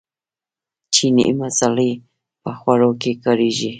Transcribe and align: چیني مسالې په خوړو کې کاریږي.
چیني 0.93 1.25
مسالې 1.41 1.91
په 2.41 2.51
خوړو 2.59 2.91
کې 3.01 3.11
کاریږي. 3.23 3.69